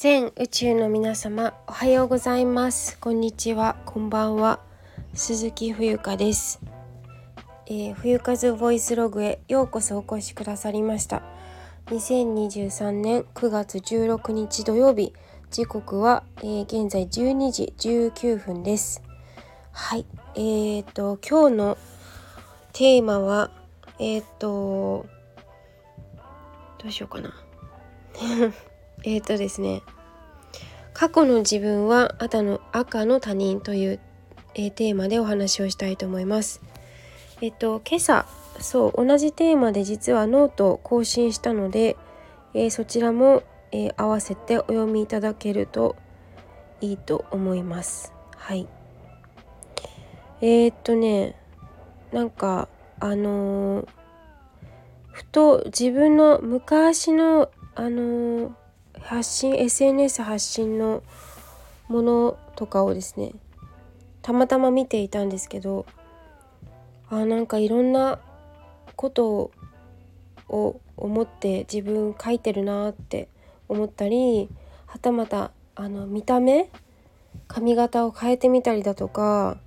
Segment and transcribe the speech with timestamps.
[0.00, 2.96] 全宇宙の皆様おはようございます。
[3.00, 3.74] こんにちは。
[3.84, 4.60] こんばんは。
[5.12, 6.60] 鈴木冬香です、
[7.66, 11.24] えー、冬風ボイスログへようこそお越しくださりました。
[11.86, 15.12] 2023年9月16日土曜日。
[15.50, 19.02] 時刻は、えー、現在12時19分です。
[19.72, 20.06] はい。
[20.36, 21.78] えーと今日の
[22.72, 23.50] テーマは
[23.98, 25.06] えっ、ー、と
[26.78, 27.34] どうしようかな。
[29.04, 29.82] えっとですね
[30.92, 34.00] 過去の自分は赤の赤の他人という、
[34.54, 36.60] えー、テーマでお話をしたいと思います。
[37.40, 38.26] えっと今朝
[38.58, 41.96] そう同じテーマで実はノートを更新したので、
[42.54, 45.94] えー、そちらも、え、合わせてお読みいただけると
[46.80, 48.12] いいと思います。
[48.36, 48.66] はい。
[50.40, 51.36] えー、っとね
[52.12, 52.68] なんか
[53.00, 53.86] あの、
[55.12, 58.56] ふと自分の昔のあの、
[59.02, 61.02] 発信 SNS 発信の
[61.88, 63.32] ものとかをですね
[64.22, 65.86] たまたま見ていたんですけど
[67.10, 68.18] あなんかいろんな
[68.96, 69.50] こと
[70.48, 73.28] を思って自分書いてるなって
[73.68, 74.48] 思ったり
[74.86, 76.70] はたまたあの見た目
[77.46, 79.58] 髪型を変えてみたりだとか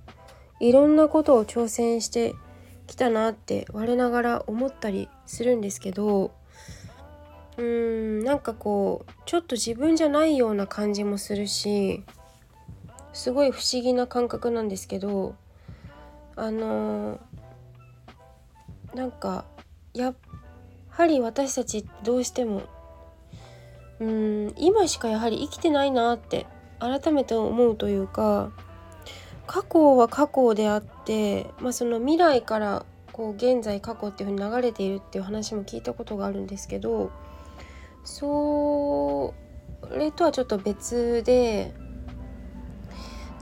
[0.60, 2.34] いろんなことを挑戦して
[2.86, 6.32] きたなって我ながら思ったりするんですけど
[7.58, 12.02] うーんなんかこうちょっと自分じゃないような感じもするし
[13.12, 15.34] すごい不思議な感覚なんですけど
[16.34, 19.44] あのー、なんか
[19.92, 20.14] や
[20.88, 22.62] はり私たちどうしても
[24.00, 26.46] うん今しかやはり生きてないなって
[26.80, 28.50] 改めて思うというか
[29.46, 37.12] 過去は過去であって、まあ、その未来からこう現在過去っていうふうに流れているっていう話も聞いたことがあるんですけど
[38.04, 39.34] そ
[39.90, 41.74] れとはちょっと別で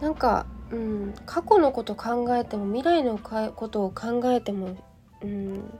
[0.00, 4.76] なんか、うん、過去のこと考えても未来のことを考えても、
[5.22, 5.78] うん、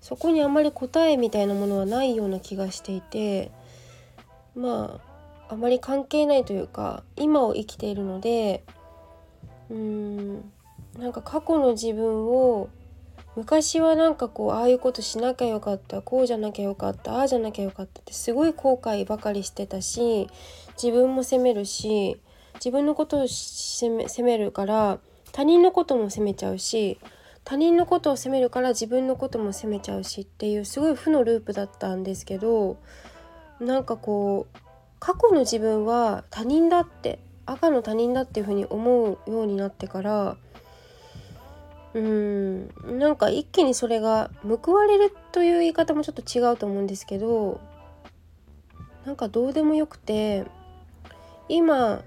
[0.00, 3.50] そこにあまり答えみたいなものはないような気がしていて
[4.54, 5.00] ま
[5.48, 8.64] ああまり関係ないというか今を生きているので
[9.70, 10.52] うん
[10.98, 12.68] なんか過去の自分を
[13.34, 20.28] 昔はなんかこうああいうことしなきゃよかったこうじゃなきゃよかったああじゃなきゃよかったってすごい後悔ばかりしてたし
[20.82, 22.20] 自分も責めるし
[22.54, 24.98] 自分のことを責めるから
[25.32, 26.98] 他人のことも責めちゃうし
[27.44, 32.76] 他人のことを責めるから自分のことも責めちゃうしっていうすごい負のループだったんですけど
[33.60, 34.58] なんかこう
[35.00, 40.36] 過去の自分は他人だって赤の他人だっていうふうに思うようになってから
[41.94, 47.60] うんなんか一気にそれが報われるという言い方もちょっと違うと思うんですけど
[49.04, 50.44] なんかどうでもよくて
[51.48, 52.02] 今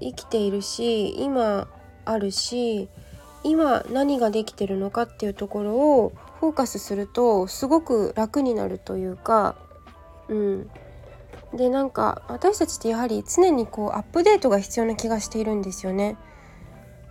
[0.00, 1.68] 生きているし今
[2.04, 2.88] あるし
[3.44, 9.56] 今何ができてるのかっていうところをフォーカスするとすごく楽になるというか
[10.28, 10.70] うん
[11.54, 16.16] でなんか私たちってやはり常にこうアップデートが必要な気がしているんですよね。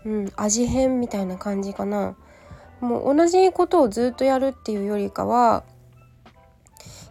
[0.05, 2.15] うん、味変みたいな感じかな。
[2.83, 5.63] もう同じことをずっとやるっていうよりかは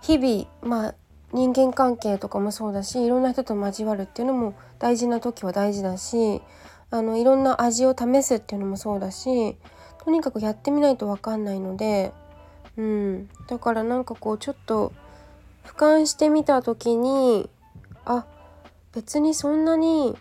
[0.03, 0.94] 日々まあ
[1.32, 6.42] 人間関係とかもそうだしいろんな人と交わるっていうのも大事な時は大事だし
[6.91, 9.56] あのいろんな味を試すっていうのもそうだし
[10.04, 12.12] とにかくやってみないと分かんないので、
[12.76, 14.92] うん、だからなんかこうちょっと
[15.64, 17.48] 俯瞰してみた時に
[18.04, 18.26] あ
[18.92, 20.16] 別にそんなに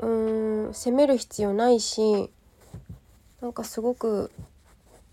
[0.00, 2.30] うーん責める必要ないし
[3.40, 4.30] なんかすごく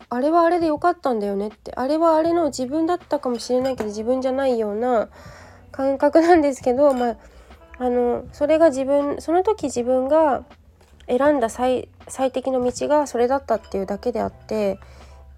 [0.10, 1.74] あれはあれで良かったんだよねって。
[1.76, 5.10] あれはあれの自分だったかもしれないけど自分じゃないような
[5.72, 7.18] 感覚なんですけどまあ
[7.80, 10.44] あのそれが自分その時自分が
[11.08, 14.80] 選んだ最最適の道がそれだったっていうだけであって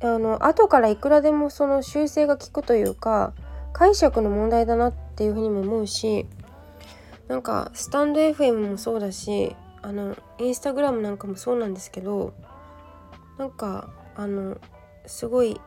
[0.01, 3.33] あの後からいくらでもその修正が効くというか
[3.71, 6.25] 解釈の問題だなっていうふうにも思うし
[7.27, 12.33] なんかスタンド FM もそうだしあのインスタグラムなんかもそうなんですけど
[13.37, 14.57] なんかあの
[15.05, 15.59] すごい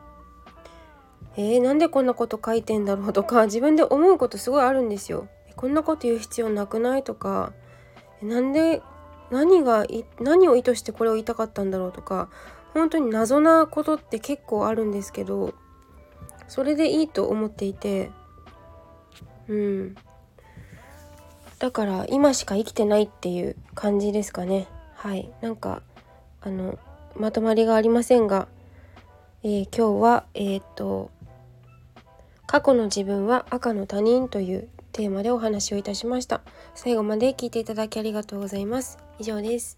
[1.35, 5.27] えー、なんでこんなこと書いてんだろうとか 自分で思うことすごいあるんですよ。
[5.55, 7.53] こんなこと言う必要なくないとか
[8.21, 8.81] なんで
[9.31, 9.85] 何が
[10.19, 12.29] 何を意図してこれを言いたかったんだろうとか
[12.73, 15.55] 本当に謎なことって結構あるんですけど
[16.47, 18.11] それでいいと思っていて
[19.47, 19.95] うん
[21.59, 24.67] だから今しか生きてないっていう感じですかね。
[24.95, 25.29] はい。
[25.41, 25.81] なんか
[26.41, 26.77] あの
[27.15, 28.47] まとまりがありませんが、
[29.43, 31.09] えー、今日はえっ、と
[32.45, 36.41] 過去の自分は赤の他人というテーマでお話をいたしました。
[36.75, 38.99] 最後まで聞いていただきありがとうございます。
[39.19, 39.77] 以上です。